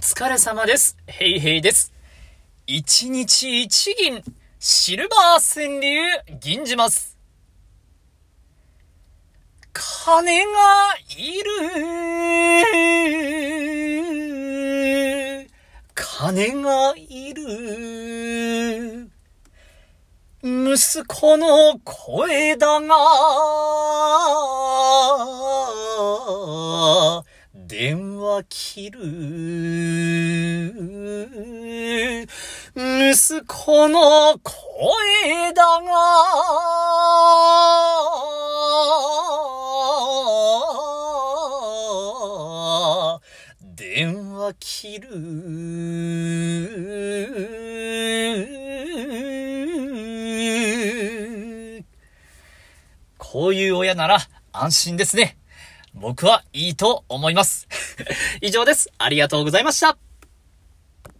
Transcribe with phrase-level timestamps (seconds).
[0.00, 0.96] 疲れ様です。
[1.06, 1.92] ヘイヘイです。
[2.66, 4.22] 一日一銀、
[4.58, 6.00] シルバー川柳、
[6.40, 7.18] 銀じます。
[9.74, 10.52] 金が
[11.18, 11.50] いる。
[15.94, 19.10] 金がいる。
[20.42, 22.94] 息子の声だが、
[27.52, 29.00] 電話切る。
[32.76, 35.90] 息子の声だが、
[43.74, 45.08] 電話切る。
[53.18, 54.20] こういう親なら
[54.52, 55.39] 安心ですね。
[55.94, 57.68] 僕はいいと思います。
[58.40, 58.90] 以上です。
[58.98, 60.09] ありがとうございました。